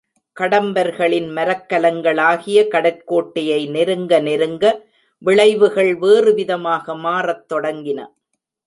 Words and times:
கடம்பர்களின் 0.37 1.27
மரக்கலங்களாகிய 1.35 2.59
கடற்கோட்டையை 2.67 3.59
தெருங்க 3.75 4.21
நெருங்க 4.21 4.65
விளைவுகள் 5.21 5.91
வேறுவிதமாக 5.97 6.95
மாறத் 6.97 7.45
தொடங்கின. 7.53 7.99